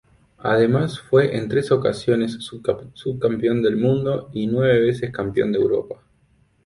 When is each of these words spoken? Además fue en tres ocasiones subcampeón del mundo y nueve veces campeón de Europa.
Además 0.39 0.99
fue 0.99 1.37
en 1.37 1.47
tres 1.47 1.71
ocasiones 1.71 2.31
subcampeón 2.43 3.61
del 3.61 3.77
mundo 3.77 4.31
y 4.33 4.47
nueve 4.47 4.79
veces 4.83 5.11
campeón 5.11 5.51
de 5.51 5.59
Europa. 5.59 6.01